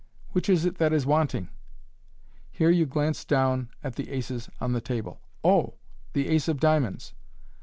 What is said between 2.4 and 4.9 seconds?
Here you glance down at the aces on the